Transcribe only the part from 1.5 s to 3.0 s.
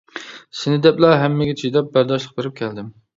چىداپ، بەرداشلىق بېرىپ كەلدىم.